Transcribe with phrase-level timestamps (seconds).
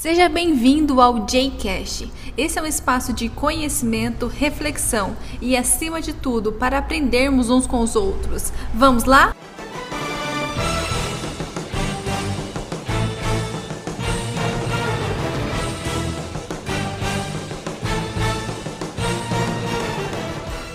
[0.00, 2.10] Seja bem-vindo ao JCast.
[2.34, 7.80] Esse é um espaço de conhecimento, reflexão e, acima de tudo, para aprendermos uns com
[7.80, 8.50] os outros.
[8.72, 9.36] Vamos lá?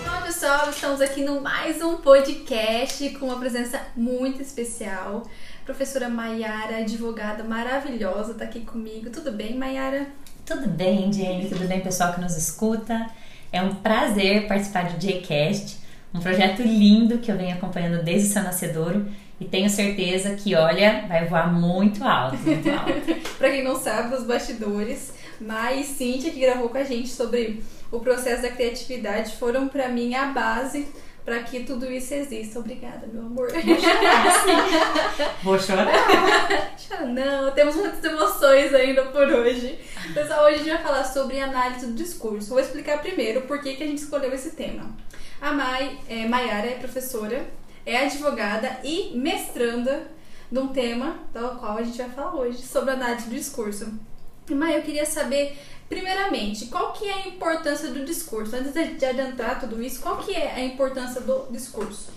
[0.04, 5.24] Olá pessoal, estamos aqui no mais um podcast com uma presença muito especial.
[5.66, 9.10] Professora Maiara, advogada maravilhosa, está aqui comigo.
[9.10, 10.06] Tudo bem, Maiara?
[10.44, 11.48] Tudo bem, Jenny?
[11.48, 13.10] Tudo bem, pessoal que nos escuta?
[13.50, 15.78] É um prazer participar do JCast,
[16.14, 19.08] um projeto lindo que eu venho acompanhando desde o seu nascedouro
[19.40, 23.36] e tenho certeza que, olha, vai voar muito alto, muito alto.
[23.36, 27.60] Para quem não sabe, os bastidores, Mai e Cíntia, que gravou com a gente sobre
[27.90, 30.86] o processo da criatividade, foram para mim a base
[31.26, 32.60] para que tudo isso exista.
[32.60, 33.50] Obrigada, meu amor.
[33.50, 35.24] Vou chorar, sim.
[35.42, 36.76] Vou chorar.
[36.88, 39.76] Chora não, temos muitas emoções ainda por hoje.
[40.14, 42.50] Pessoal, hoje a gente vai falar sobre análise do discurso.
[42.50, 44.88] Vou explicar primeiro por que, que a gente escolheu esse tema.
[45.40, 47.44] A Mai, é, Maiara é professora,
[47.84, 50.06] é advogada e mestranda
[50.48, 53.92] num tema do qual a gente vai falar hoje, sobre análise do discurso.
[54.54, 55.56] Mai, eu queria saber
[55.88, 58.56] Primeiramente, qual que é a importância do discurso?
[58.56, 62.10] Antes de adentrar tudo isso, qual que é a importância do discurso?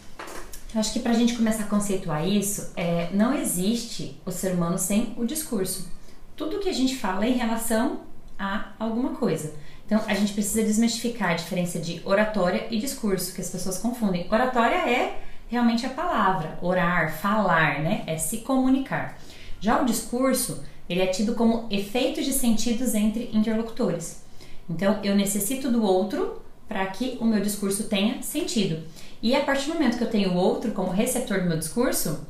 [0.73, 4.53] Eu acho que para a gente começar a conceituar isso, é, não existe o ser
[4.53, 5.87] humano sem o discurso.
[6.35, 8.01] Tudo que a gente fala é em relação
[8.37, 9.53] a alguma coisa.
[9.85, 14.27] Então, a gente precisa desmistificar a diferença de oratória e discurso, que as pessoas confundem.
[14.31, 18.03] Oratória é realmente a palavra, orar, falar, né?
[18.07, 19.17] É se comunicar.
[19.59, 24.23] Já o discurso ele é tido como efeitos de sentidos entre interlocutores.
[24.67, 28.83] Então, eu necessito do outro para que o meu discurso tenha sentido.
[29.21, 32.25] E a partir do momento que eu tenho o outro como receptor do meu discurso,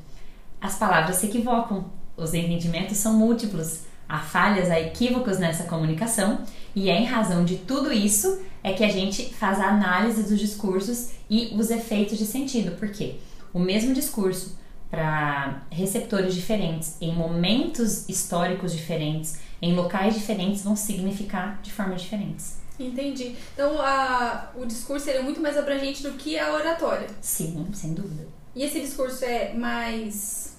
[0.59, 1.85] as palavras se equivocam,
[2.17, 6.39] os entendimentos são múltiplos, há falhas, há equívocos nessa comunicação,
[6.75, 10.39] e é em razão de tudo isso é que a gente faz a análise dos
[10.39, 12.75] discursos e os efeitos de sentido.
[12.77, 13.15] Por quê?
[13.53, 14.57] O mesmo discurso
[14.89, 22.57] para receptores diferentes, em momentos históricos diferentes, em locais diferentes, vão significar de formas diferentes.
[22.79, 23.35] Entendi.
[23.53, 27.07] Então a, o discurso seria muito mais abrangente do que a oratória.
[27.21, 28.25] Sim, sem dúvida.
[28.55, 30.55] E esse discurso é mais,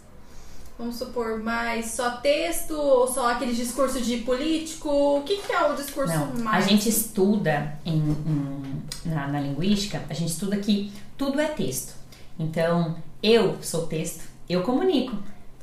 [0.78, 4.88] vamos supor, mais só texto ou só aqueles discursos de político?
[4.88, 6.64] O que, que é o discurso Não, mais?
[6.64, 11.94] A gente estuda em, em na, na linguística, a gente estuda que tudo é texto.
[12.38, 15.16] Então, eu sou texto, eu comunico.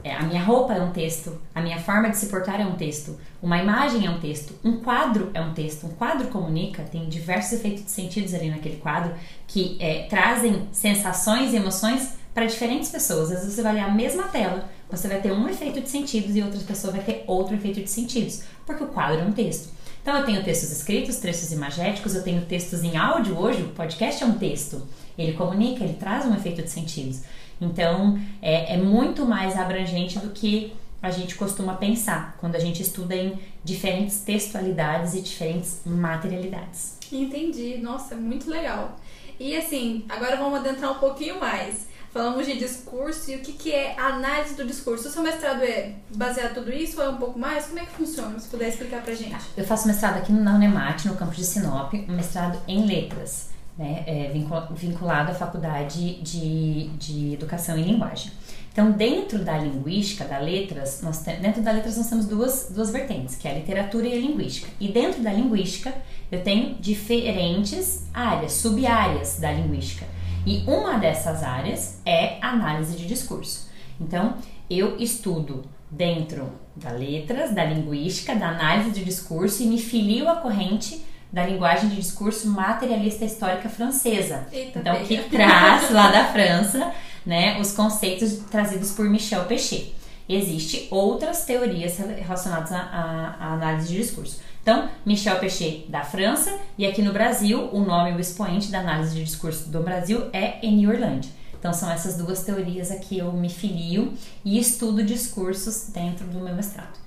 [0.04, 2.76] É, a minha roupa é um texto, a minha forma de se portar é um
[2.76, 5.86] texto, uma imagem é um texto, um quadro é um texto.
[5.88, 9.14] Um quadro comunica, tem diversos efeitos de sentidos ali naquele quadro
[9.48, 13.32] que é, trazem sensações e emoções para diferentes pessoas.
[13.32, 16.36] Às vezes você vai ler a mesma tela, você vai ter um efeito de sentidos
[16.36, 19.76] e outra pessoa vai ter outro efeito de sentidos, porque o quadro é um texto.
[20.02, 24.24] Então eu tenho textos escritos, textos imagéticos, eu tenho textos em áudio hoje, o podcast
[24.24, 24.88] é um texto.
[25.18, 27.24] Ele comunica, ele traz um efeito de sentidos.
[27.60, 32.82] Então, é, é muito mais abrangente do que a gente costuma pensar quando a gente
[32.82, 36.98] estuda em diferentes textualidades e diferentes materialidades.
[37.12, 38.98] Entendi, nossa, muito legal.
[39.40, 41.88] E assim, agora vamos adentrar um pouquinho mais.
[42.12, 45.08] Falamos de discurso e o que, que é análise do discurso.
[45.08, 47.68] O seu mestrado é baseado em tudo isso ou é um pouco mais?
[47.68, 48.40] Como é que funciona?
[48.40, 49.36] Se puder explicar pra gente.
[49.56, 54.04] Eu faço mestrado aqui na Unemat, no campus de Sinop, um mestrado em letras né,
[54.08, 54.32] é,
[54.72, 58.32] vinculado à faculdade de, de educação e linguagem.
[58.72, 63.36] Então, dentro da linguística, da letras, nós dentro da letras nós temos duas, duas vertentes,
[63.36, 64.68] que é a literatura e a linguística.
[64.80, 65.94] E dentro da linguística,
[66.32, 70.06] eu tenho diferentes áreas, sub-áreas da linguística.
[70.46, 73.68] E uma dessas áreas é análise de discurso.
[74.00, 74.36] Então,
[74.70, 80.36] eu estudo dentro da letras, da linguística, da análise de discurso e me filio à
[80.36, 84.48] corrente da linguagem de discurso materialista histórica francesa.
[84.52, 86.92] Eita então, que traz lá da França,
[87.26, 89.94] né, os conceitos trazidos por Michel Pechet.
[90.30, 94.42] Existem outras teorias relacionadas à, análise de discurso.
[94.62, 99.16] Então, Michel Pechet da França e aqui no Brasil, o nome, o expoente da análise
[99.16, 101.30] de discurso do Brasil é Eni Orlandi.
[101.58, 104.14] Então, são essas duas teorias a que eu me filio
[104.44, 107.07] e estudo discursos dentro do meu mestrado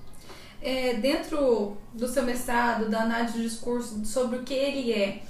[0.62, 5.22] é, dentro do seu mestrado, da análise do discurso, sobre o que ele é,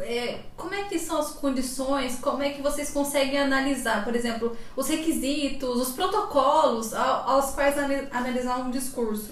[0.00, 4.56] é, como é que são as condições, como é que vocês conseguem analisar, por exemplo,
[4.76, 7.76] os requisitos, os protocolos aos quais
[8.12, 9.30] analisar um discurso?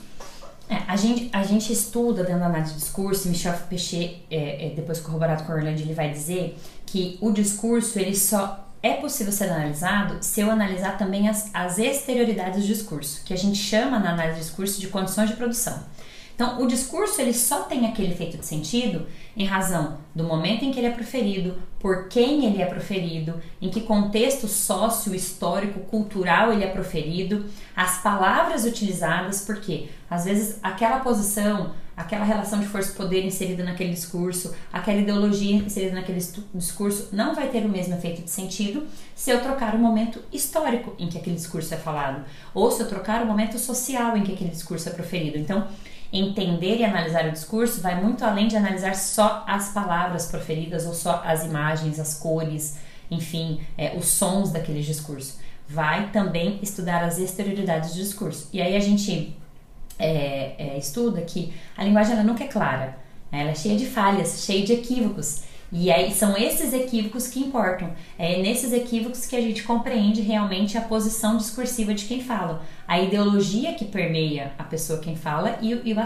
[0.69, 4.71] É, a, gente, a gente estuda dentro da análise de discurso, Michel Pechet, é, é,
[4.71, 9.51] depois corroborado com Orlando, ele vai dizer que o discurso ele só é possível ser
[9.51, 14.13] analisado se eu analisar também as, as exterioridades do discurso, que a gente chama na
[14.13, 15.85] análise do discurso de condições de produção.
[16.37, 20.71] Então, o discurso ele só tem aquele efeito de sentido em razão do momento em
[20.71, 26.53] que ele é proferido, por quem ele é proferido, em que contexto sócio, histórico, cultural
[26.53, 32.93] ele é proferido, as palavras utilizadas, porque às vezes aquela posição, aquela relação de força
[32.93, 36.21] e poder inserida naquele discurso, aquela ideologia inserida naquele
[36.53, 40.95] discurso não vai ter o mesmo efeito de sentido se eu trocar o momento histórico
[40.99, 44.33] em que aquele discurso é falado, ou se eu trocar o momento social em que
[44.33, 45.39] aquele discurso é proferido.
[45.39, 45.67] Então,
[46.13, 50.95] entender e analisar o discurso vai muito além de analisar só as palavras proferidas ou
[50.95, 52.77] só as imagens, as cores,
[53.11, 55.39] enfim, é, os sons daquele discurso.
[55.69, 58.49] Vai também estudar as exterioridades do discurso.
[58.53, 59.37] E aí a gente
[59.99, 62.99] é, é, estuda que a linguagem ela nunca é clara,
[63.31, 63.41] né?
[63.41, 65.45] ela é cheia de falhas, cheia de equívocos.
[65.73, 67.93] E aí são esses equívocos que importam.
[68.17, 73.01] É nesses equívocos que a gente compreende realmente a posição discursiva de quem fala, a
[73.01, 75.99] ideologia que permeia a pessoa quem fala e, e o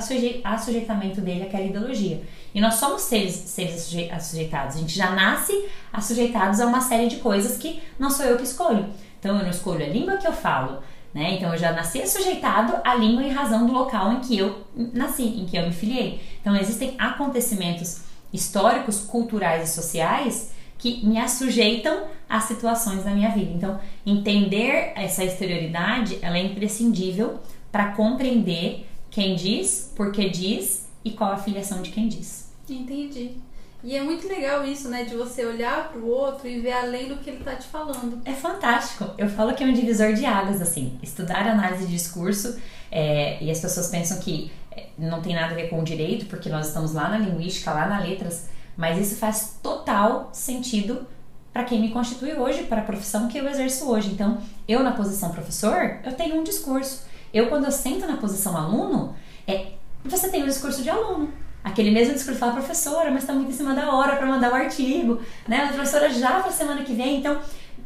[0.45, 2.23] assujeitamento dele àquela ideologia.
[2.55, 4.77] E nós somos seres, seres assujeitados.
[4.77, 8.45] A gente já nasce assujeitados a uma série de coisas que não sou eu que
[8.45, 8.87] escolho.
[9.19, 11.35] Então eu não escolho a língua que eu falo, né?
[11.35, 15.25] Então eu já nasci sujeitado à língua em razão do local em que eu nasci,
[15.25, 16.21] em que eu me filiei.
[16.41, 18.03] Então existem acontecimentos
[18.33, 23.51] históricos, culturais e sociais que me assujeitam às situações da minha vida.
[23.53, 27.39] Então, entender essa exterioridade, ela é imprescindível
[27.71, 32.51] para compreender quem diz, por que diz e qual a filiação de quem diz.
[32.69, 33.33] Entendi.
[33.83, 35.05] E é muito legal isso, né?
[35.05, 38.21] De você olhar para o outro e ver além do que ele está te falando.
[38.25, 39.11] É fantástico.
[39.17, 40.99] Eu falo que é um divisor de águas, assim.
[41.03, 42.61] Estudar análise de discurso
[42.91, 46.27] é, e as pessoas pensam que é, não tem nada a ver com o direito,
[46.27, 51.07] porque nós estamos lá na linguística, lá na letras, mas isso faz total sentido
[51.53, 54.11] para quem me constitui hoje, para a profissão que eu exerço hoje.
[54.11, 54.39] Então,
[54.69, 57.05] eu na posição professor, eu tenho um discurso.
[57.33, 59.15] Eu, quando eu sento na posição aluno,
[59.47, 59.73] é,
[60.05, 61.33] você tem um discurso de aluno.
[61.63, 64.55] Aquele mesmo discurso fala, professora, mas está muito em cima da hora para mandar o
[64.55, 65.65] artigo, né?
[65.65, 67.19] A professora já para semana que vem.
[67.19, 67.39] Então,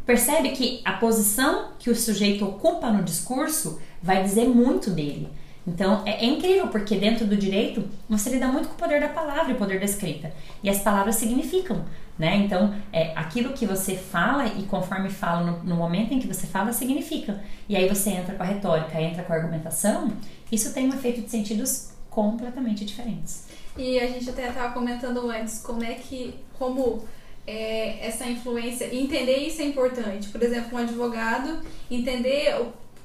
[0.06, 5.28] percebe que a posição que o sujeito ocupa no discurso vai dizer muito dele.
[5.66, 9.08] Então, é, é, incrível, porque dentro do direito, você lida muito com o poder da
[9.08, 10.30] palavra e o poder da escrita.
[10.62, 11.84] E as palavras significam,
[12.18, 12.36] né?
[12.36, 16.46] Então, é, aquilo que você fala e conforme fala no, no momento em que você
[16.46, 17.42] fala, significa.
[17.68, 20.12] E aí você entra com a retórica, entra com a argumentação,
[20.52, 23.46] isso tem um efeito de sentidos completamente diferentes.
[23.76, 27.04] E a gente até estava comentando antes como é que, como
[27.46, 30.28] é, essa influência, entender isso é importante.
[30.28, 31.60] Por exemplo, um advogado
[31.90, 32.54] entender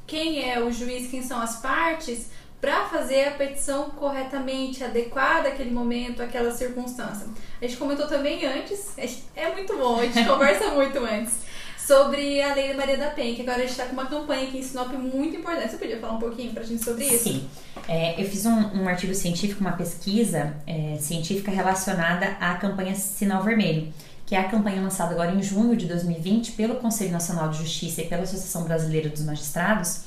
[0.06, 2.30] quem é o juiz, quem são as partes,
[2.62, 7.28] para fazer a petição corretamente, adequada àquele momento, àquela circunstância.
[7.62, 8.96] A gente comentou também antes,
[9.36, 11.50] é muito bom, a gente conversa muito antes
[11.90, 14.60] sobre a Lei Maria da Penha, que agora a gente está com uma campanha aqui
[14.60, 15.72] em Sinop muito importante.
[15.72, 17.24] Você podia falar um pouquinho para a gente sobre isso?
[17.24, 17.50] Sim.
[17.88, 23.44] É, eu fiz um, um, artigo científico, uma pesquisa é, científica relacionada à campanha Sinal
[23.44, 23.92] Vermelho,
[24.24, 28.04] que é a campanha lançada agora em junho de 2020 pelo Conselho Nacional de Justiça
[28.04, 30.02] e pela Associação Brasileira dos Magistrados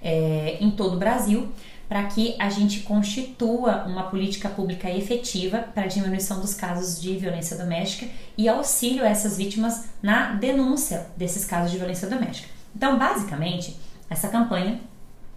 [0.00, 1.52] é, em todo o Brasil
[1.88, 7.56] para que a gente constitua uma política pública efetiva para diminuição dos casos de violência
[7.56, 8.06] doméstica
[8.36, 12.48] e auxílio a essas vítimas na denúncia desses casos de violência doméstica.
[12.74, 13.76] Então, basicamente,
[14.10, 14.80] essa campanha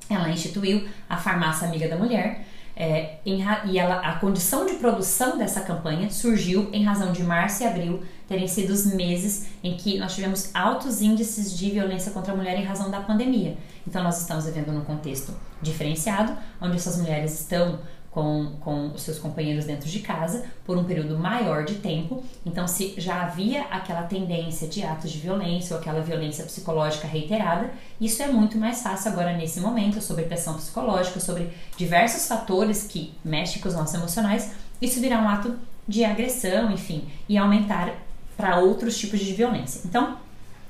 [0.09, 5.37] ela instituiu a farmácia amiga da mulher é, em, e ela, a condição de produção
[5.37, 9.97] dessa campanha surgiu em razão de março e abril terem sido os meses em que
[9.97, 13.57] nós tivemos altos índices de violência contra a mulher em razão da pandemia.
[13.85, 17.79] Então, nós estamos vivendo num contexto diferenciado, onde essas mulheres estão
[18.11, 22.23] com, com os seus companheiros dentro de casa por um período maior de tempo.
[22.45, 27.71] Então, se já havia aquela tendência de atos de violência ou aquela violência psicológica reiterada,
[27.99, 33.13] isso é muito mais fácil agora nesse momento, sobre pressão psicológica, sobre diversos fatores que
[33.25, 34.51] mexem com os nossos emocionais.
[34.81, 35.55] Isso virá um ato
[35.87, 38.08] de agressão, enfim, e aumentar
[38.39, 39.81] para outros tipos de violência.
[39.83, 40.17] Então,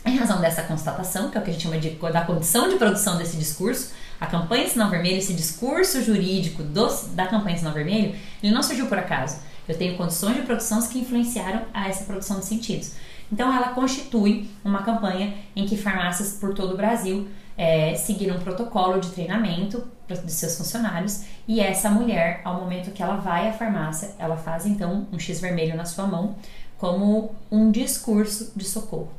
[0.03, 2.77] em razão dessa constatação, que é o que a gente chama de, da condição de
[2.77, 8.51] produção desse discurso, a campanha Sinal Vermelho, esse discurso jurídico da campanha Sinal Vermelho, ele
[8.51, 9.37] não surgiu por acaso.
[9.67, 12.93] Eu tenho condições de produção que influenciaram a essa produção de sentidos.
[13.31, 18.39] Então, ela constitui uma campanha em que farmácias por todo o Brasil é, seguiram um
[18.39, 23.53] protocolo de treinamento de seus funcionários e essa mulher, ao momento que ela vai à
[23.53, 26.35] farmácia, ela faz então um X vermelho na sua mão
[26.79, 29.09] como um discurso de socorro.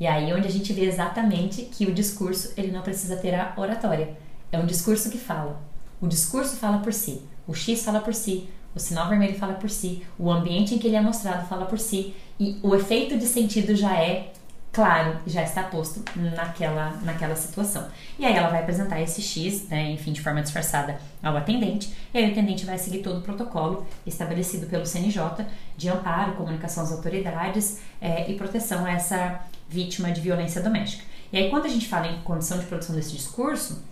[0.00, 3.52] E aí onde a gente vê exatamente que o discurso ele não precisa ter a
[3.56, 4.16] oratória.
[4.50, 5.60] É um discurso que fala.
[6.00, 7.22] O discurso fala por si.
[7.46, 8.48] O X fala por si.
[8.74, 10.02] O sinal vermelho fala por si.
[10.18, 12.14] O ambiente em que ele é mostrado fala por si.
[12.38, 14.32] E o efeito de sentido já é
[14.72, 17.88] claro, já está posto naquela, naquela situação.
[18.18, 22.18] E aí ela vai apresentar esse X, né, enfim, de forma disfarçada ao atendente, e
[22.18, 25.46] aí o atendente vai seguir todo o protocolo estabelecido pelo CNJ
[25.76, 31.04] de amparo, comunicação às autoridades é, e proteção a essa vítima de violência doméstica.
[31.32, 33.82] E aí, quando a gente fala em condição de produção desse discurso,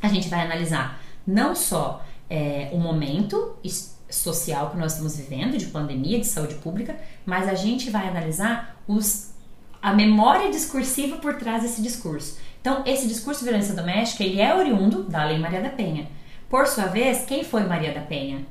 [0.00, 3.56] a gente vai analisar não só é, o momento
[4.08, 6.96] social que nós estamos vivendo, de pandemia, de saúde pública,
[7.26, 9.30] mas a gente vai analisar os,
[9.80, 12.38] a memória discursiva por trás desse discurso.
[12.60, 16.08] Então, esse discurso de violência doméstica, ele é oriundo da Lei Maria da Penha.
[16.50, 18.44] Por sua vez, quem foi Maria da Penha?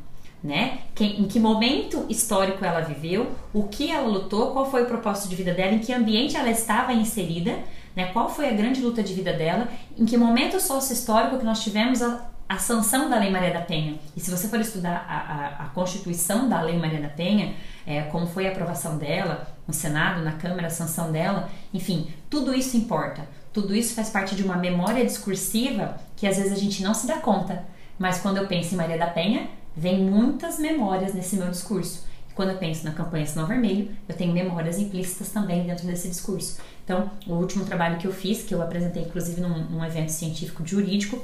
[0.44, 0.80] Né?
[0.96, 5.30] Quem, em que momento histórico ela viveu, o que ela lutou, qual foi o propósito
[5.30, 7.58] de vida dela, em que ambiente ela estava inserida,
[7.96, 8.06] né?
[8.14, 9.68] qual foi a grande luta de vida dela,
[9.98, 14.00] em que momento sócio-histórico que nós tivemos a, a sanção da Lei Maria da Penha.
[14.16, 17.54] E se você for estudar a, a, a Constituição da Lei Maria da Penha,
[17.86, 22.54] é, como foi a aprovação dela no Senado, na Câmara, a sanção dela, enfim, tudo
[22.54, 23.28] isso importa.
[23.52, 27.08] Tudo isso faz parte de uma memória discursiva que às vezes a gente não se
[27.08, 27.66] dá conta.
[28.00, 32.06] Mas quando eu penso em Maria da Penha, vem muitas memórias nesse meu discurso.
[32.30, 36.08] E quando eu penso na campanha Sinal Vermelho, eu tenho memórias implícitas também dentro desse
[36.08, 36.60] discurso.
[36.84, 40.66] Então, o último trabalho que eu fiz, que eu apresentei inclusive num, num evento científico
[40.66, 41.22] jurídico,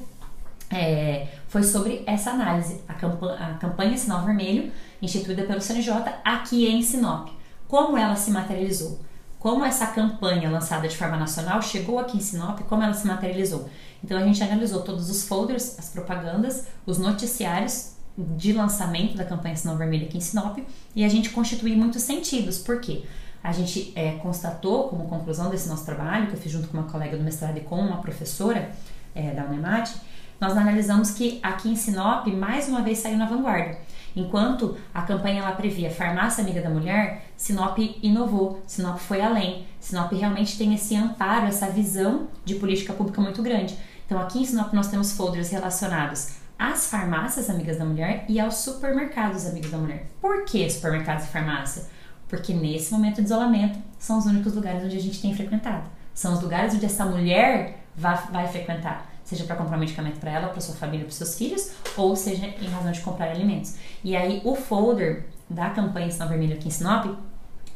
[0.70, 5.94] é, foi sobre essa análise, a, campanha, a campanha Sinal Vermelho, instituída pelo CNJ
[6.24, 7.30] aqui em Sinop.
[7.68, 9.00] Como ela se materializou?
[9.40, 12.62] Como essa campanha lançada de forma nacional chegou aqui em Sinop?
[12.62, 13.70] Como ela se materializou?
[14.04, 19.56] Então a gente analisou todos os folders, as propagandas, os noticiários de lançamento da campanha
[19.56, 20.60] Sinal Vermelho aqui em Sinop
[20.96, 22.58] e a gente constituiu muitos sentidos.
[22.58, 23.04] Por quê?
[23.44, 26.90] A gente é, constatou, como conclusão desse nosso trabalho, que eu fiz junto com uma
[26.90, 28.72] colega do mestrado e com uma professora
[29.14, 29.94] é, da Unemate,
[30.40, 33.78] nós analisamos que aqui em Sinop, mais uma vez saiu na vanguarda.
[34.16, 39.66] Enquanto a campanha ela previa farmácia amiga da mulher, Sinop inovou, Sinop foi além.
[39.80, 43.78] Sinop realmente tem esse amparo, essa visão de política pública muito grande.
[44.06, 48.56] Então aqui em Sinop nós temos folders relacionados às farmácias amigas da mulher e aos
[48.58, 50.06] supermercados amigos da mulher.
[50.22, 51.86] Por que supermercados e farmácia?
[52.28, 55.90] Porque nesse momento de isolamento são os únicos lugares onde a gente tem frequentado.
[56.14, 60.48] São os lugares onde essa mulher vai, vai frequentar seja para comprar medicamento para ela,
[60.50, 63.76] para sua família, para seus filhos, ou seja em razão de comprar alimentos.
[64.04, 67.06] E aí o folder da campanha Sinal Vermelho aqui em Sinop,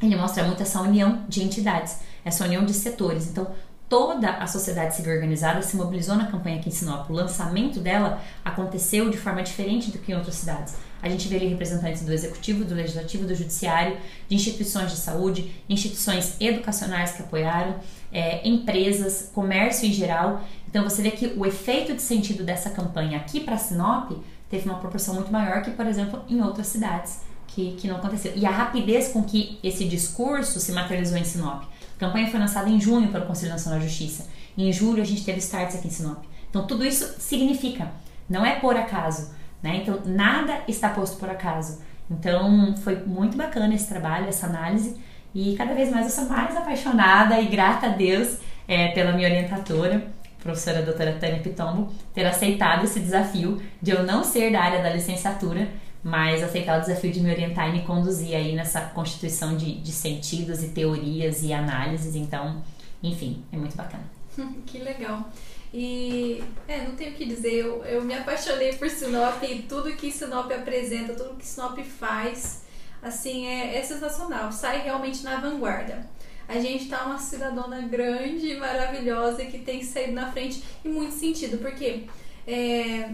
[0.02, 3.28] ele mostra muito essa união de entidades, essa união de setores.
[3.28, 3.48] Então,
[3.88, 7.08] toda a sociedade civil organizada se mobilizou na campanha aqui em Sinop.
[7.08, 10.76] O lançamento dela aconteceu de forma diferente do que em outras cidades.
[11.00, 13.96] A gente vê ali representantes do executivo, do legislativo, do judiciário,
[14.28, 17.76] de instituições de saúde, instituições educacionais que apoiaram,
[18.12, 20.42] é, empresas, comércio em geral.
[20.68, 24.12] Então você vê que o efeito de sentido dessa campanha aqui para Sinop
[24.50, 28.32] teve uma proporção muito maior que, por exemplo, em outras cidades que, que não aconteceu.
[28.36, 31.62] E a rapidez com que esse discurso se materializou em Sinop.
[31.96, 34.28] A campanha foi lançada em junho pelo Conselho Nacional de Justiça.
[34.56, 36.22] Em julho a gente teve starts aqui em Sinop.
[36.50, 37.90] Então tudo isso significa,
[38.28, 39.30] não é por acaso.
[39.62, 39.78] Né?
[39.82, 41.80] Então, nada está posto por acaso.
[42.10, 44.96] Então, foi muito bacana esse trabalho, essa análise,
[45.34, 49.28] e cada vez mais eu sou mais apaixonada e grata a Deus é, pela minha
[49.28, 50.06] orientadora,
[50.42, 54.90] professora doutora Tânia Pitombo, ter aceitado esse desafio de eu não ser da área da
[54.90, 55.68] licenciatura,
[56.02, 59.92] mas aceitar o desafio de me orientar e me conduzir aí nessa constituição de, de
[59.92, 62.14] sentidos e teorias e análises.
[62.14, 62.62] Então,
[63.02, 64.04] enfim, é muito bacana.
[64.66, 65.28] que legal.
[65.72, 69.94] E é, não tenho o que dizer, eu, eu me apaixonei por Sinop e tudo
[69.96, 72.62] que Sinop apresenta, tudo que Sinop faz,
[73.02, 76.08] assim, é, é sensacional, sai realmente na vanguarda.
[76.48, 81.58] A gente tá uma cidadona grande, maravilhosa, que tem saído na frente em muito sentido,
[81.58, 82.06] porque
[82.46, 83.10] é,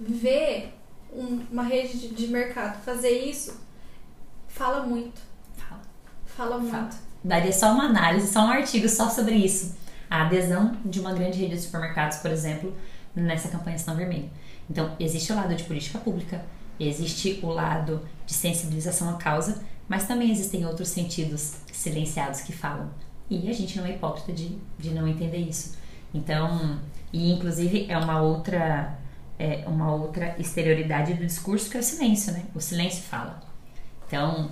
[0.00, 0.74] ver
[1.12, 3.60] um, uma rede de, de, mercado fazer isso
[4.48, 5.20] fala muito.
[5.56, 5.82] Fala.
[6.24, 6.72] Fala muito.
[6.72, 6.90] Fala.
[7.22, 9.76] Daria só uma análise, só um artigo só sobre isso
[10.10, 12.74] a adesão de uma grande rede de supermercados, por exemplo,
[13.14, 14.30] nessa campanha Sinal Vermelho.
[14.70, 16.44] Então, existe o lado de política pública,
[16.78, 22.90] existe o lado de sensibilização à causa, mas também existem outros sentidos silenciados que falam.
[23.28, 25.76] E a gente não é hipócrita de, de não entender isso.
[26.14, 26.78] Então,
[27.12, 28.98] e inclusive é uma outra
[29.38, 32.44] é uma outra exterioridade do discurso que é o silêncio, né?
[32.54, 33.42] O silêncio fala.
[34.06, 34.50] Então,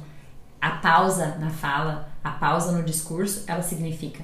[0.61, 4.23] a pausa na fala, a pausa no discurso, ela significa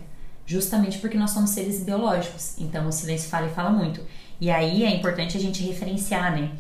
[0.51, 2.59] justamente porque nós somos seres biológicos.
[2.59, 4.05] Então o silêncio fala e fala muito.
[4.41, 6.51] E aí é importante a gente referenciar, né?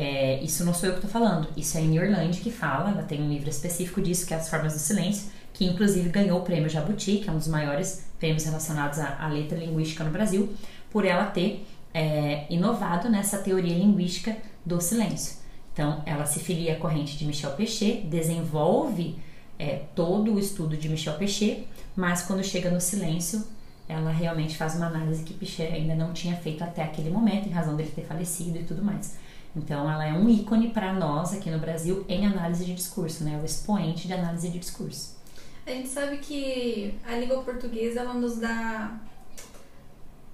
[0.00, 3.02] É, isso não sou eu que estou falando, isso é a Orlando que fala, ela
[3.02, 6.42] tem um livro específico disso, que é As Formas do Silêncio, que inclusive ganhou o
[6.42, 10.54] prêmio Jabuti, que é um dos maiores prêmios relacionados à, à letra linguística no Brasil,
[10.88, 15.38] por ela ter é, inovado nessa teoria linguística do silêncio.
[15.72, 19.18] Então, ela se filia à corrente de Michel Pechet, desenvolve
[19.58, 23.44] é, todo o estudo de Michel Pechet, mas quando chega no silêncio,
[23.88, 27.52] ela realmente faz uma análise que Pichet ainda não tinha feito até aquele momento, em
[27.52, 29.16] razão dele ter falecido e tudo mais.
[29.58, 33.38] Então, ela é um ícone para nós aqui no Brasil em análise de discurso, né?
[33.42, 35.18] O expoente de análise de discurso.
[35.66, 38.98] A gente sabe que a língua portuguesa ela nos dá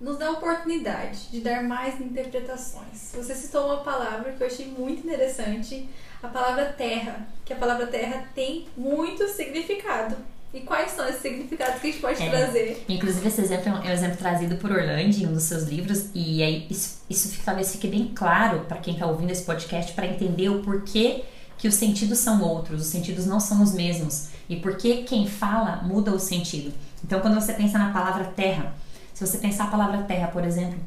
[0.01, 3.13] nos dá a oportunidade de dar mais interpretações.
[3.15, 5.89] Você citou uma palavra que eu achei muito interessante,
[6.23, 10.17] a palavra terra, que a palavra terra tem muito significado.
[10.55, 12.85] E quais são esses significados que a gente pode é, trazer?
[12.89, 16.45] Inclusive, esse exemplo é um exemplo trazido por Orlando em um dos seus livros, e
[16.45, 20.49] aí isso, isso talvez fique bem claro para quem está ouvindo esse podcast para entender
[20.51, 21.25] o porquê
[21.59, 25.27] que os sentidos são outros, os sentidos não são os mesmos, e por que quem
[25.27, 26.73] fala muda o sentido.
[27.03, 28.75] Então, quando você pensa na palavra terra,
[29.13, 30.79] se você pensar a palavra terra, por exemplo,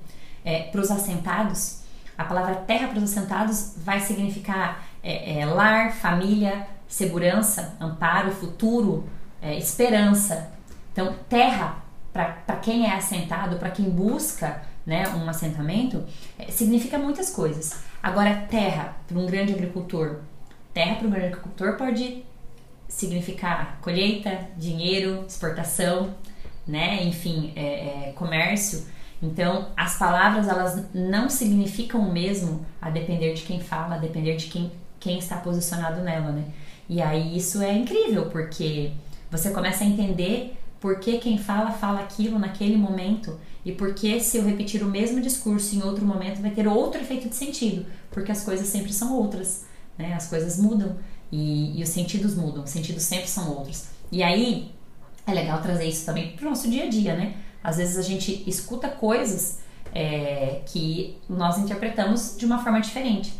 [0.45, 1.79] é, para os assentados,
[2.17, 9.03] a palavra terra para os assentados vai significar é, é, lar, família, segurança, amparo, futuro,
[9.47, 10.51] é, esperança.
[10.91, 16.03] Então, terra, para quem é assentado, para quem busca né, um assentamento,
[16.37, 17.79] é, significa muitas coisas.
[18.01, 20.19] Agora, terra, para um grande agricultor,
[20.73, 22.23] terra para um grande agricultor pode
[22.87, 26.15] significar colheita, dinheiro, exportação,
[26.65, 28.85] né, enfim, é, é, comércio.
[29.21, 34.35] Então, as palavras elas não significam o mesmo a depender de quem fala, a depender
[34.35, 36.45] de quem, quem está posicionado nela, né?
[36.89, 38.91] E aí isso é incrível, porque
[39.29, 44.19] você começa a entender por que quem fala fala aquilo naquele momento e por que
[44.19, 47.85] se eu repetir o mesmo discurso em outro momento vai ter outro efeito de sentido,
[48.11, 49.65] porque as coisas sempre são outras,
[49.97, 50.13] né?
[50.13, 50.97] As coisas mudam
[51.31, 53.85] e, e os sentidos mudam, os sentidos sempre são outros.
[54.11, 54.71] E aí
[55.25, 57.35] é legal trazer isso também para o nosso dia a dia, né?
[57.63, 59.59] Às vezes a gente escuta coisas
[59.93, 63.33] é, que nós interpretamos de uma forma diferente.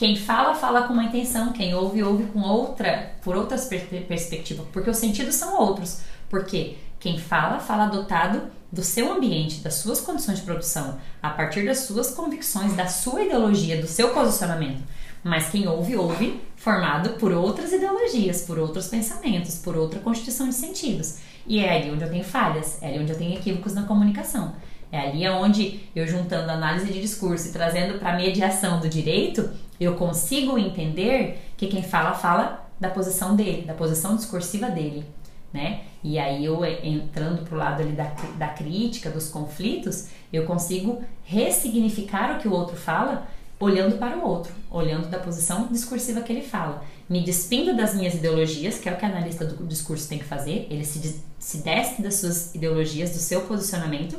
[0.00, 4.66] Quem fala, fala com uma intenção, quem ouve, ouve com outra, por outras per perspectivas,
[4.72, 6.00] porque os sentidos são outros.
[6.30, 11.66] Porque quem fala, fala adotado do seu ambiente, das suas condições de produção, a partir
[11.66, 14.82] das suas convicções, da sua ideologia, do seu posicionamento.
[15.22, 20.54] Mas quem ouve, ouve formado por outras ideologias, por outros pensamentos, por outra constituição de
[20.54, 21.18] sentidos.
[21.46, 24.54] E é ali onde eu tenho falhas, é ali onde eu tenho equívocos na comunicação.
[24.92, 29.48] É ali onde eu juntando análise de discurso e trazendo para mediação do direito,
[29.78, 35.04] eu consigo entender que quem fala, fala da posição dele, da posição discursiva dele,
[35.52, 35.82] né?
[36.02, 42.36] E aí eu entrando pro lado ali da, da crítica, dos conflitos, eu consigo ressignificar
[42.36, 43.28] o que o outro fala
[43.60, 46.82] olhando para o outro, olhando da posição discursiva que ele fala.
[47.08, 50.24] Me despindo das minhas ideologias, que é o que a analista do discurso tem que
[50.24, 54.18] fazer, ele se, se despe das suas ideologias, do seu posicionamento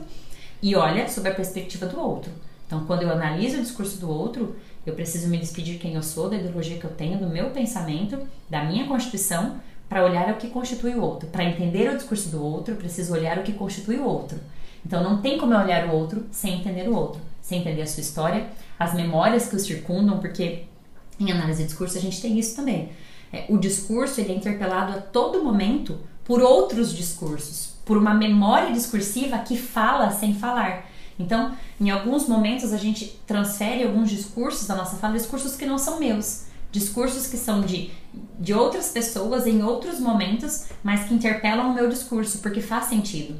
[0.62, 2.32] e olha sob a perspectiva do outro.
[2.67, 6.04] Então, quando eu analiso o discurso do outro, eu preciso me despedir de quem eu
[6.04, 8.17] sou, da ideologia que eu tenho, do meu pensamento,
[8.50, 11.28] da minha constituição, para olhar o que constitui o outro.
[11.28, 14.39] Para entender o discurso do outro, preciso olhar o que constitui o outro.
[14.86, 17.88] Então não tem como eu olhar o outro sem entender o outro, sem entender a
[17.88, 18.47] sua história,
[18.80, 20.63] as memórias que o circundam, porque
[21.19, 22.89] em análise de discurso a gente tem isso também.
[23.34, 26.00] É, o discurso ele é interpelado a todo momento
[26.32, 30.89] por outros discursos, por uma memória discursiva que fala sem falar.
[31.20, 35.78] Então, em alguns momentos a gente transfere alguns discursos da nossa fala, discursos que não
[35.78, 37.91] são meus, discursos que são de,
[38.39, 43.38] de outras pessoas em outros momentos, mas que interpelam o meu discurso, porque faz sentido.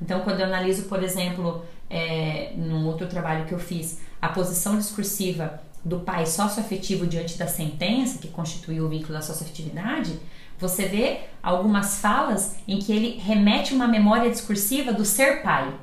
[0.00, 4.76] Então, quando eu analiso, por exemplo, é, num outro trabalho que eu fiz, a posição
[4.76, 10.18] discursiva do pai socioafetivo diante da sentença, que constituiu o vínculo da socioafetividade,
[10.62, 15.74] você vê algumas falas em que ele remete uma memória discursiva do ser pai.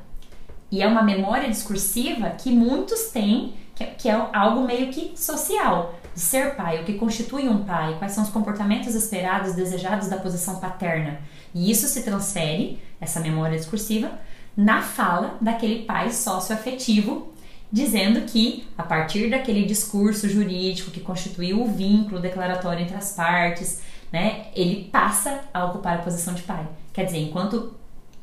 [0.71, 6.55] E é uma memória discursiva que muitos têm, que, é algo meio que social, ser
[6.55, 11.19] pai, o que constitui um pai, quais são os comportamentos esperados, desejados da posição paterna.
[11.53, 14.11] E isso se transfere, essa memória discursiva,
[14.55, 17.33] na fala daquele pai socioafetivo,
[17.71, 23.81] dizendo que, a partir daquele discurso jurídico que constituiu o vínculo declaratório entre as partes,
[24.11, 26.67] né, ele passa a ocupar a posição de pai.
[26.93, 27.73] Quer dizer, enquanto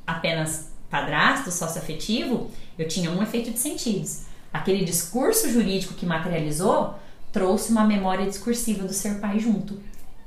[0.06, 4.22] apenas padrasto socioafetivo, eu tinha um efeito de sentidos.
[4.52, 6.94] Aquele discurso jurídico que materializou
[7.32, 9.80] trouxe uma memória discursiva do ser pai junto.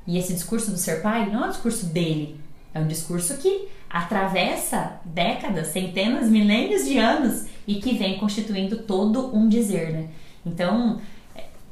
[0.06, 2.40] E esse discurso do ser pai não é o discurso dele,
[2.72, 9.34] é um discurso que atravessa décadas, centenas, milênios de anos e que vem constituindo todo
[9.36, 10.08] um dizer, né?
[10.46, 11.00] Então,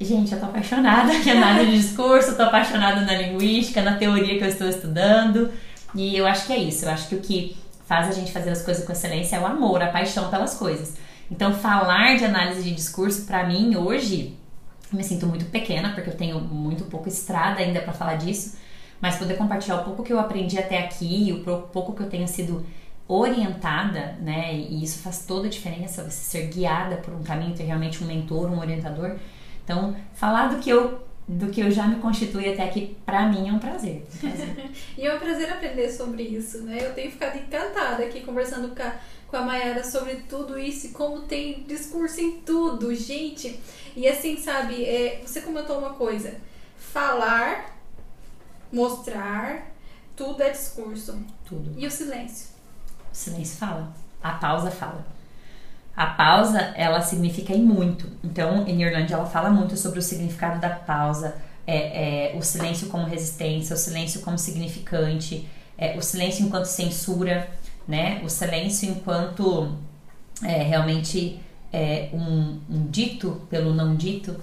[0.00, 4.44] gente, eu tô apaixonada em análise de discurso, tô apaixonada na linguística, na teoria que
[4.44, 5.50] eu estou estudando,
[5.94, 6.84] e eu acho que é isso.
[6.84, 7.56] Eu acho que o que
[7.86, 10.94] faz a gente fazer as coisas com excelência é o amor, a paixão pelas coisas.
[11.30, 14.36] Então, falar de análise de discurso, para mim, hoje,
[14.92, 18.56] me sinto muito pequena, porque eu tenho muito pouca estrada ainda para falar disso,
[19.00, 22.26] mas poder compartilhar o pouco que eu aprendi até aqui, o pouco que eu tenho
[22.26, 22.64] sido
[23.06, 24.54] orientada, né?
[24.54, 28.06] E isso faz toda a diferença, você ser guiada por um caminho, ter realmente um
[28.06, 29.16] mentor, um orientador.
[29.68, 33.50] Então, falar do que eu do que eu já me constituí até aqui, para mim
[33.50, 34.06] é um prazer.
[34.14, 34.70] Um prazer.
[34.96, 36.78] e é um prazer aprender sobre isso, né?
[36.80, 38.94] Eu tenho ficado encantada aqui conversando com a,
[39.28, 43.60] com a Mayara sobre tudo isso e como tem discurso em tudo, gente.
[43.94, 46.34] E assim, sabe, é, você comentou uma coisa:
[46.78, 47.76] falar,
[48.72, 49.70] mostrar,
[50.16, 51.22] tudo é discurso.
[51.44, 51.74] Tudo.
[51.76, 52.48] E o silêncio?
[53.12, 53.92] O silêncio fala.
[54.22, 55.17] A pausa fala.
[55.98, 58.08] A pausa, ela significa em muito.
[58.22, 61.34] Então, em Irlanda, ela fala muito sobre o significado da pausa,
[61.66, 67.50] é, é, o silêncio como resistência, o silêncio como significante, é, o silêncio enquanto censura,
[67.88, 68.22] né?
[68.24, 69.72] O silêncio enquanto
[70.44, 71.40] é, realmente
[71.72, 74.36] é, um, um dito pelo não dito.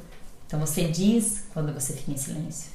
[0.45, 2.69] Então, você diz quando você fica em silêncio.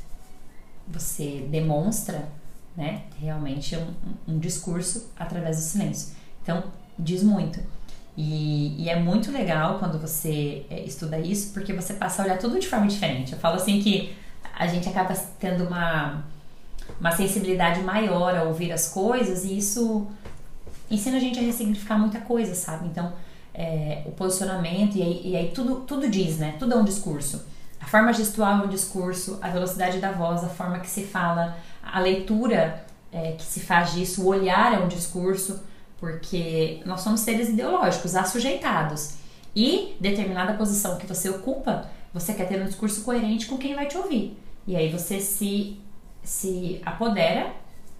[0.88, 2.26] Você demonstra,
[2.74, 3.02] né?
[3.20, 3.92] Realmente um,
[4.26, 6.14] um discurso através do silêncio.
[6.42, 6.64] Então,
[6.98, 7.60] diz muito.
[8.16, 12.38] E, e, é muito legal quando você é, estuda isso, porque você passa a olhar
[12.38, 13.32] tudo de forma diferente.
[13.32, 14.14] Eu falo assim que
[14.58, 16.24] a gente acaba tendo uma,
[17.00, 20.06] uma sensibilidade maior a ouvir as coisas e isso
[20.90, 22.88] ensina a gente a ressignificar muita coisa, sabe?
[22.88, 23.12] Então,
[23.54, 26.56] é, o posicionamento, e aí, e aí, tudo, tudo diz, né?
[26.58, 27.44] Tudo é um discurso.
[27.80, 31.56] A forma gestual é um discurso, a velocidade da voz, a forma que se fala,
[31.82, 35.60] a leitura é, que se faz disso, o olhar é um discurso
[36.00, 39.14] porque nós somos seres ideológicos, assujeitados.
[39.54, 43.86] E determinada posição que você ocupa, você quer ter um discurso coerente com quem vai
[43.86, 44.36] te ouvir.
[44.66, 45.78] E aí você se,
[46.22, 47.52] se apodera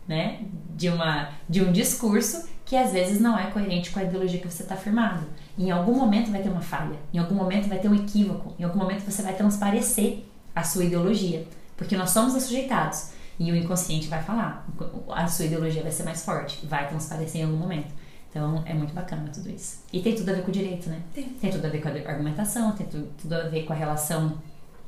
[0.08, 0.40] né,
[0.74, 4.48] de, uma, de um discurso que às vezes não é coerente com a ideologia que
[4.48, 5.26] você está afirmando.
[5.58, 8.64] Em algum momento vai ter uma falha, em algum momento vai ter um equívoco, em
[8.64, 13.10] algum momento você vai transparecer a sua ideologia, porque nós somos assujeitados.
[13.40, 14.68] E o inconsciente vai falar,
[15.08, 17.88] a sua ideologia vai ser mais forte, vai transparecer em algum momento.
[18.28, 19.82] Então é muito bacana tudo isso.
[19.90, 21.00] E tem tudo a ver com o direito, né?
[21.14, 21.24] Tem.
[21.24, 24.34] Tem tudo a ver com a argumentação, tem tudo, tudo a ver com a relação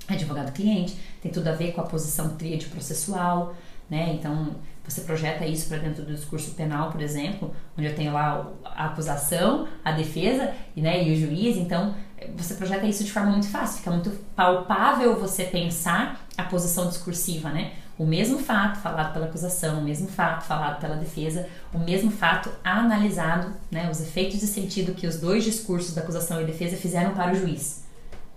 [0.06, 3.54] advogado-cliente, tem tudo a ver com a posição tríade processual,
[3.88, 4.12] né?
[4.12, 8.52] Então você projeta isso para dentro do discurso penal, por exemplo, onde eu tenho lá
[8.64, 11.56] a acusação, a defesa né, e o juiz.
[11.56, 11.94] Então
[12.36, 17.50] você projeta isso de forma muito fácil, fica muito palpável você pensar a posição discursiva,
[17.50, 17.72] né?
[17.98, 22.50] O mesmo fato falado pela acusação, o mesmo fato falado pela defesa, o mesmo fato
[22.64, 27.14] analisado, né, os efeitos de sentido que os dois discursos da acusação e defesa fizeram
[27.14, 27.84] para o juiz.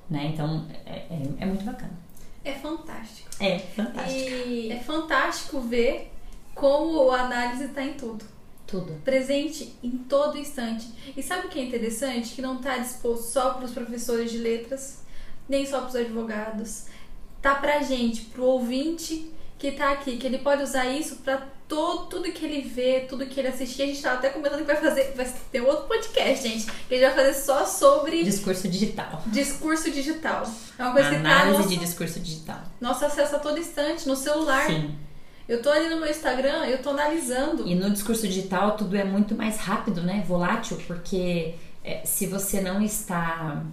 [0.10, 0.32] Né?
[0.34, 1.94] Então, é, é, é muito bacana.
[2.44, 3.28] É fantástico.
[3.39, 4.30] É fantástico.
[4.48, 6.12] E é fantástico ver
[6.54, 8.24] como a análise está em tudo.
[8.68, 8.94] Tudo.
[9.04, 10.88] Presente em todo instante.
[11.15, 12.36] E sabe o que é interessante?
[12.36, 15.04] Que não está disposto só para os professores de letras,
[15.48, 16.86] nem só para os advogados.
[17.41, 22.08] Tá pra gente, pro ouvinte que tá aqui, que ele pode usar isso para todo,
[22.08, 23.84] tudo que ele vê, tudo que ele assistir.
[23.84, 26.96] A gente tava até comentando que vai fazer, vai ter um outro podcast, gente, que
[26.96, 29.24] a gente vai fazer só sobre discurso digital.
[29.28, 30.44] Discurso digital.
[30.78, 32.62] É uma coisa Análise que tá nosso, de discurso digital.
[32.80, 34.68] Nosso acesso a todo instante no celular.
[34.68, 34.96] Sim.
[35.48, 37.68] Eu tô ali no meu Instagram, eu tô analisando.
[37.68, 40.24] E no discurso digital tudo é muito mais rápido, né?
[40.28, 43.63] Volátil, porque é, se você não está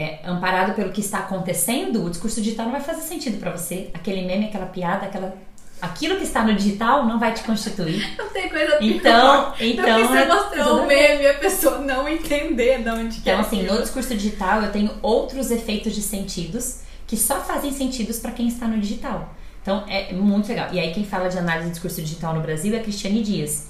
[0.00, 3.90] é, amparado pelo que está acontecendo, o discurso digital não vai fazer sentido para você.
[3.92, 5.36] Aquele meme, aquela piada, aquela
[5.78, 8.14] aquilo que está no digital não vai te constituir.
[8.16, 8.80] Não tem coisa pior.
[8.80, 13.40] Então, então você mostrar um meme e a pessoa não entender de onde Então, é
[13.40, 13.74] assim, aquilo.
[13.74, 18.48] no discurso digital eu tenho outros efeitos de sentidos que só fazem sentidos para quem
[18.48, 19.34] está no digital.
[19.60, 20.68] Então, é muito legal.
[20.72, 23.68] E aí, quem fala de análise de discurso digital no Brasil é a Cristiane Dias,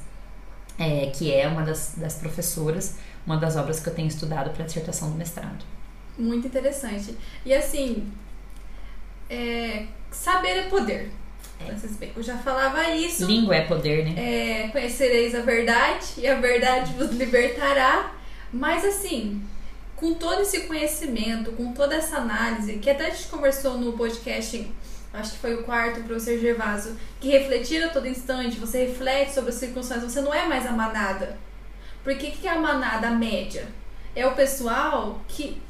[0.78, 4.62] é, que é uma das, das professoras, uma das obras que eu tenho estudado para
[4.62, 5.64] a dissertação do mestrado.
[6.20, 7.16] Muito interessante.
[7.44, 8.12] E assim,
[9.28, 11.10] é, saber é poder.
[12.16, 13.26] Eu já falava isso.
[13.26, 14.14] Língua é poder, né?
[14.16, 18.12] É, conhecereis a verdade e a verdade vos libertará.
[18.52, 19.42] Mas assim,
[19.94, 24.70] com todo esse conhecimento, com toda essa análise, que até a gente conversou no podcast,
[25.12, 29.32] acho que foi o quarto, o professor Gervaso, que refletir a todo instante, você reflete
[29.32, 31.38] sobre as circunstâncias, você não é mais a manada.
[32.02, 33.68] Porque o que é a manada a média?
[34.16, 35.60] É o pessoal que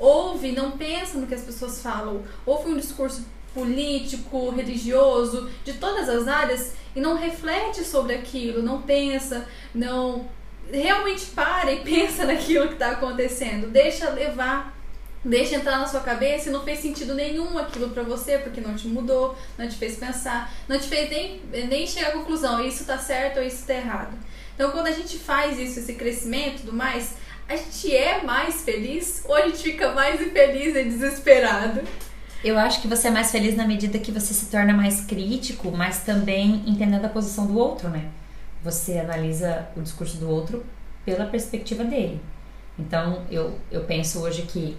[0.00, 6.08] ouve, não pensa no que as pessoas falam, ouve um discurso político, religioso, de todas
[6.08, 10.28] as áreas e não reflete sobre aquilo, não pensa, não
[10.72, 14.76] realmente para e pensa naquilo que está acontecendo, deixa levar,
[15.24, 18.74] deixa entrar na sua cabeça e não fez sentido nenhum aquilo para você porque não
[18.74, 22.84] te mudou, não te fez pensar, não te fez nem, nem chegar à conclusão, isso
[22.84, 24.16] tá certo ou isso tá errado.
[24.54, 27.14] Então quando a gente faz isso, esse crescimento tudo mais,
[27.50, 31.80] a gente é mais feliz ou a gente fica mais infeliz e desesperado?
[32.44, 35.72] Eu acho que você é mais feliz na medida que você se torna mais crítico,
[35.72, 38.08] mas também entendendo a posição do outro, né?
[38.62, 40.64] Você analisa o discurso do outro
[41.04, 42.20] pela perspectiva dele.
[42.78, 44.76] Então, eu, eu penso hoje que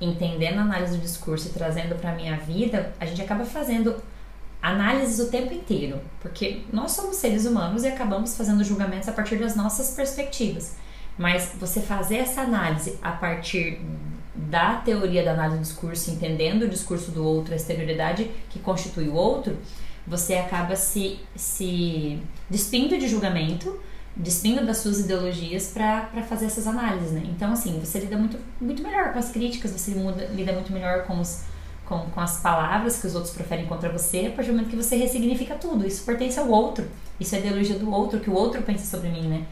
[0.00, 4.00] entendendo a análise do discurso e trazendo para minha vida, a gente acaba fazendo
[4.62, 9.36] análises o tempo inteiro, porque nós somos seres humanos e acabamos fazendo julgamentos a partir
[9.36, 10.76] das nossas perspectivas.
[11.16, 13.80] Mas você fazer essa análise a partir
[14.34, 19.08] da teoria da análise do discurso, entendendo o discurso do outro, a exterioridade que constitui
[19.08, 19.56] o outro,
[20.06, 22.18] você acaba se, se
[22.50, 23.80] despindo de julgamento,
[24.16, 27.22] despindo das suas ideologias para fazer essas análises, né?
[27.24, 31.04] Então, assim, você lida muito, muito melhor com as críticas, você muda, lida muito melhor
[31.04, 31.44] com, os,
[31.84, 34.76] com, com as palavras que os outros preferem contra você, a partir do momento que
[34.76, 35.86] você ressignifica tudo.
[35.86, 36.86] Isso pertence ao outro,
[37.18, 39.46] isso é ideologia do outro, que o outro pensa sobre mim, né?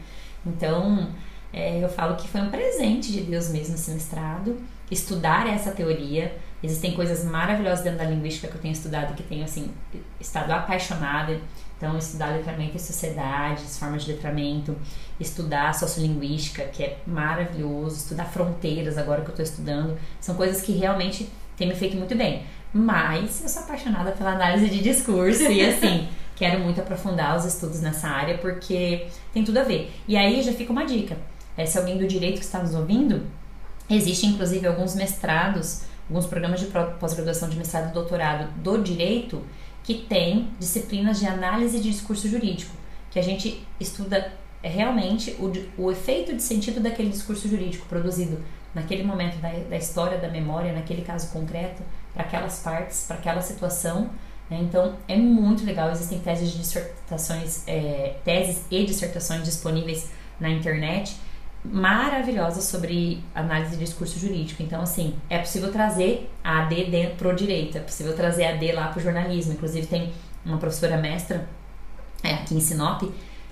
[0.45, 1.09] Então,
[1.53, 4.57] é, eu falo que foi um presente de Deus mesmo esse mestrado,
[4.89, 6.35] estudar essa teoria.
[6.63, 9.71] Existem coisas maravilhosas dentro da linguística que eu tenho estudado, que tenho, assim,
[10.19, 11.39] estado apaixonada.
[11.77, 14.75] Então, estudar letramento e sociedades, formas de letramento,
[15.19, 20.71] estudar sociolinguística, que é maravilhoso, estudar fronteiras agora que eu estou estudando, são coisas que
[20.71, 22.45] realmente têm me feito muito bem.
[22.73, 27.81] Mas eu sou apaixonada pela análise de discurso e, assim, quero muito aprofundar os estudos
[27.81, 29.91] nessa área porque tem tudo a ver.
[30.07, 31.17] E aí já fica uma dica
[31.57, 33.25] é, se alguém do direito que está nos ouvindo,
[33.89, 39.43] existe inclusive alguns mestrados, alguns programas de pós-graduação de mestrado e doutorado do direito
[39.83, 42.73] que tem disciplinas de análise de discurso jurídico,
[43.11, 48.41] que a gente estuda é, realmente o, o efeito de sentido daquele discurso jurídico produzido
[48.73, 53.41] naquele momento da, da história, da memória, naquele caso concreto, para aquelas partes, para aquela
[53.41, 54.09] situação.
[54.49, 54.59] Né?
[54.61, 55.91] Então, é muito legal.
[55.91, 61.15] Existem teses de dissertações, é, teses e dissertações disponíveis na internet
[61.63, 64.61] maravilhosa sobre análise de discurso jurídico.
[64.61, 68.71] Então, assim, é possível trazer a AD para o direito, é possível trazer a AD
[68.73, 69.53] lá para o jornalismo.
[69.53, 70.13] Inclusive, tem
[70.45, 71.47] uma professora mestra
[72.23, 73.03] é, aqui em Sinop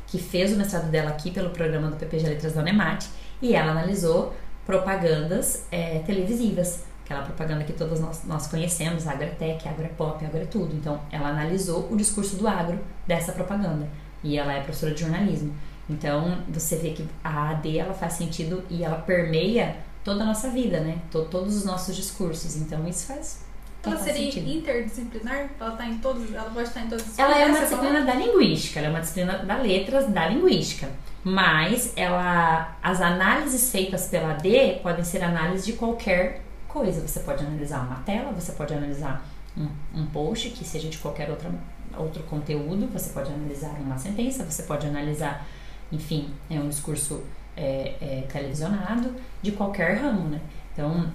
[0.07, 3.05] que fez o mestrado dela aqui pelo programa do PPG Letras da Unemat
[3.41, 6.83] e ela analisou propagandas é, televisivas.
[7.05, 10.75] Aquela propaganda que todos nós, nós conhecemos, Agretec, Agropop, Agrotudo.
[10.75, 13.87] Então, ela analisou o discurso do agro dessa propaganda.
[14.23, 15.53] E ela é professora de jornalismo.
[15.89, 20.49] Então, você vê que a AD ela faz sentido e ela permeia toda a nossa
[20.49, 20.99] vida, né?
[21.11, 22.55] todos os nossos discursos.
[22.55, 23.43] Então, isso faz.
[23.83, 24.49] Ela seria sentido.
[24.49, 25.49] interdisciplinar?
[25.59, 28.13] Ela tá em todos, ela pode estar em todas as Ela é uma disciplina da
[28.13, 30.89] linguística, ela é uma disciplina da letras da linguística.
[31.23, 37.05] Mas ela as análises feitas pela AD podem ser análises de qualquer coisa.
[37.05, 39.25] Você pode analisar uma tela, você pode analisar
[39.57, 41.51] um, um post que seja de qualquer outra,
[41.97, 45.45] outro conteúdo, você pode analisar uma sentença, você pode analisar
[45.91, 47.23] enfim, é um discurso
[47.55, 50.41] é, é, televisionado de qualquer ramo, né?
[50.73, 51.11] Então,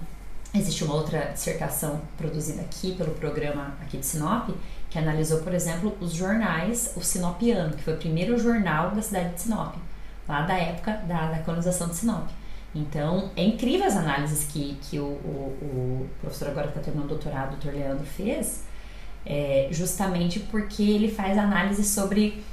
[0.53, 4.49] existe uma outra dissertação produzida aqui pelo programa aqui de Sinop,
[4.89, 9.33] que analisou, por exemplo, os jornais, o Sinopiano, que foi o primeiro jornal da cidade
[9.33, 9.75] de Sinop,
[10.27, 12.29] lá da época da, da colonização de Sinop.
[12.73, 17.15] Então, é incrível as análises que, que o, o, o professor agora está terminando o
[17.15, 17.73] doutorado, o Dr.
[17.73, 18.63] Leandro, fez,
[19.25, 22.43] é, justamente porque ele faz análise sobre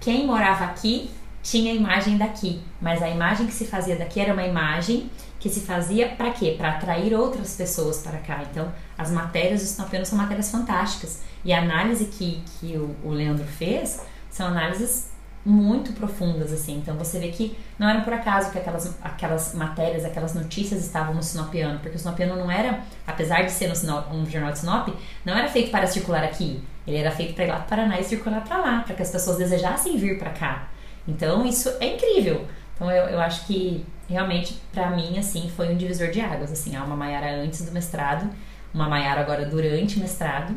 [0.00, 1.10] quem morava aqui
[1.42, 5.48] tinha a imagem daqui, mas a imagem que se fazia daqui era uma imagem que
[5.48, 6.54] se fazia para quê?
[6.56, 8.42] Para atrair outras pessoas para cá.
[8.50, 11.22] Então, as matérias do Sinopiano são matérias fantásticas.
[11.42, 15.10] E a análise que, que o, o Leandro fez são análises
[15.42, 16.76] muito profundas, assim.
[16.76, 21.14] Então, você vê que não era por acaso que aquelas, aquelas matérias, aquelas notícias estavam
[21.14, 24.88] no Sinopiano, porque o Sinopiano não era, apesar de ser Sinop, um jornal de Sinop,
[25.24, 26.62] não era feito para circular aqui.
[26.86, 29.02] Ele era feito para ir lá para o Paraná e circular para lá, para que
[29.02, 30.68] as pessoas desejassem vir para cá.
[31.06, 32.46] Então, isso é incrível.
[32.74, 36.50] Então, eu, eu acho que realmente, para mim, assim, foi um divisor de águas.
[36.50, 38.28] Assim, há uma Maiara antes do mestrado,
[38.74, 40.54] uma Maiara agora durante o mestrado.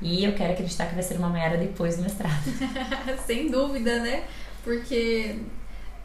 [0.00, 2.42] E eu quero acreditar que vai ser uma Maiara depois do mestrado.
[3.26, 4.24] Sem dúvida, né?
[4.62, 5.38] Porque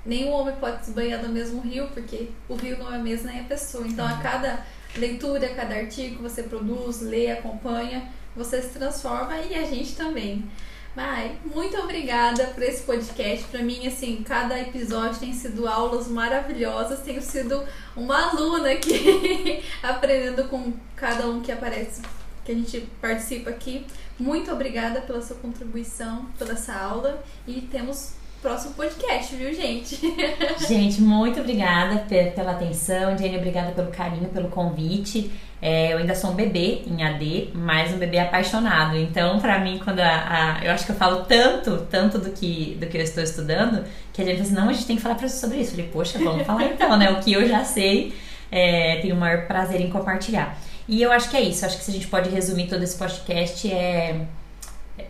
[0.06, 3.41] nenhum homem pode se banhar no mesmo rio, porque o rio não é mesmo nem
[3.41, 3.86] a pessoa.
[3.86, 9.38] Então, a cada leitura, a cada artigo que você produz, lê, acompanha, você se transforma
[9.38, 10.45] e a gente também.
[10.93, 13.45] Mai, muito obrigada por esse podcast.
[13.47, 16.99] Para mim, assim, cada episódio tem sido aulas maravilhosas.
[16.99, 17.63] Tenho sido
[17.95, 22.01] uma aluna aqui, aprendendo com cada um que aparece,
[22.43, 23.86] que a gente participa aqui.
[24.19, 27.23] Muito obrigada pela sua contribuição, pela essa aula.
[27.47, 29.99] E temos próximo podcast, viu, gente?
[30.67, 31.99] Gente, muito obrigada
[32.36, 33.15] pela atenção.
[33.15, 35.32] Jenny, obrigada pelo carinho, pelo convite.
[35.62, 38.97] É, eu ainda sou um bebê em AD, mas um bebê apaixonado.
[38.97, 42.78] Então, para mim, quando a, a, eu acho que eu falo tanto, tanto do que
[42.80, 45.17] do que eu estou estudando, que a gente assim, não, a gente tem que falar
[45.30, 45.71] sobre isso.
[45.71, 47.12] Eu falei, poxa, vamos falar então, né?
[47.12, 48.13] O que eu já sei,
[48.52, 50.58] é, tenho o maior prazer em compartilhar.
[50.88, 51.63] E eu acho que é isso.
[51.63, 54.26] Acho que se a gente pode resumir todo esse podcast é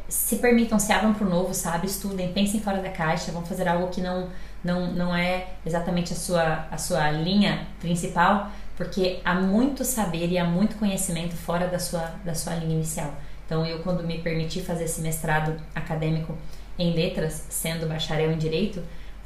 [0.08, 1.88] se permitam, se abram para o novo, sabe?
[1.88, 4.30] Estudem, pensem fora da caixa, vão fazer algo que não,
[4.64, 10.40] não, não é exatamente a sua, a sua linha principal, porque há muito saber e
[10.40, 13.14] há muito conhecimento fora da sua, da sua linha inicial.
[13.46, 16.36] Então, eu, quando me permiti fazer esse mestrado acadêmico
[16.80, 18.82] em letras, sendo bacharel em direito,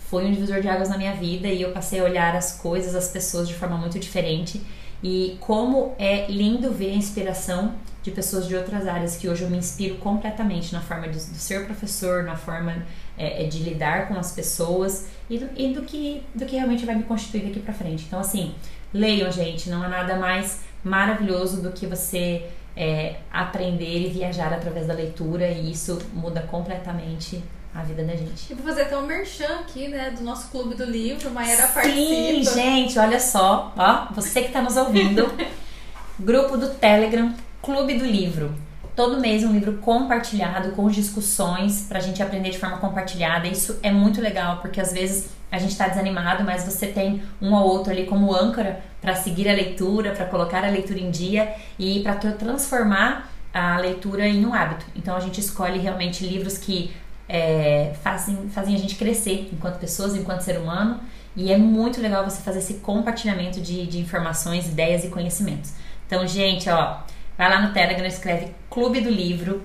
[0.09, 2.95] foi um divisor de águas na minha vida e eu passei a olhar as coisas,
[2.95, 4.61] as pessoas de forma muito diferente.
[5.01, 9.49] E como é lindo ver a inspiração de pessoas de outras áreas que hoje eu
[9.49, 12.85] me inspiro completamente na forma de, de ser professor, na forma
[13.17, 16.85] é, é, de lidar com as pessoas e, do, e do, que, do que realmente
[16.85, 18.03] vai me constituir daqui para frente.
[18.05, 18.53] Então, assim,
[18.95, 22.45] leiam, gente, não há nada mais maravilhoso do que você
[22.77, 28.51] é, aprender e viajar através da leitura e isso muda completamente a vida da gente.
[28.51, 31.93] E vou fazer até um merchan aqui, né, do nosso clube do livro, Maera participa.
[31.93, 35.29] Sim, gente, olha só, ó, você que está nos ouvindo,
[36.17, 38.55] grupo do Telegram Clube do Livro.
[38.95, 43.45] Todo mês um livro compartilhado com discussões para a gente aprender de forma compartilhada.
[43.45, 47.53] Isso é muito legal porque às vezes a gente está desanimado, mas você tem um
[47.53, 51.53] ou outro ali como âncora para seguir a leitura, para colocar a leitura em dia
[51.77, 54.85] e para transformar a leitura em um hábito.
[54.95, 56.93] Então a gente escolhe realmente livros que
[57.27, 60.99] é, fazem, fazem a gente crescer enquanto pessoas, enquanto ser humano.
[61.35, 65.73] E é muito legal você fazer esse compartilhamento de, de informações, ideias e conhecimentos.
[66.05, 66.99] Então, gente, ó,
[67.37, 69.61] Vai lá no Telegram, escreve Clube do Livro,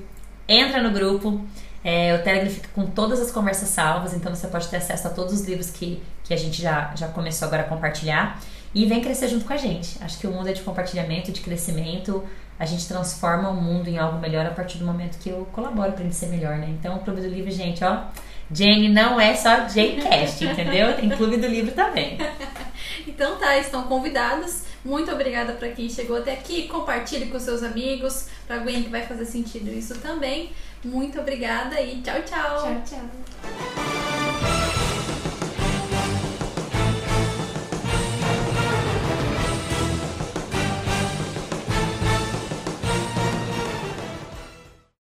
[0.49, 1.41] entra no grupo.
[1.83, 5.11] É, o Telegram fica com todas as conversas salvas, então você pode ter acesso a
[5.11, 8.39] todos os livros que, que a gente já, já começou agora a compartilhar.
[8.75, 9.99] E vem crescer junto com a gente.
[10.03, 12.23] Acho que o mundo é de compartilhamento, de crescimento.
[12.59, 15.93] A gente transforma o mundo em algo melhor a partir do momento que eu colaboro
[15.93, 16.69] para ele ser melhor, né?
[16.69, 18.05] Então, o Clube do Livro, gente, ó.
[18.53, 20.95] Jane não é só Jcast, entendeu?
[20.95, 22.19] Tem Clube do Livro também.
[23.07, 24.65] então tá, estão convidados.
[24.85, 26.69] Muito obrigada para quem chegou até aqui.
[26.69, 30.51] Compartilhe com seus amigos, para alguém que vai fazer sentido isso também.
[30.85, 32.63] Muito obrigada e tchau, tchau.
[32.63, 33.90] Tchau, tchau.